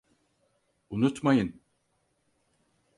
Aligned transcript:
Unutmayın… 0.89 1.61